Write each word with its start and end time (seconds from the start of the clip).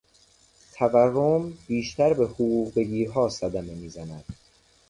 تورم، 0.75 1.53
بیشتر 1.67 2.13
به 2.13 2.25
حقوق 2.25 2.73
بگیرها 2.75 3.29
صدمه 3.29 3.73
میزند. 3.75 4.25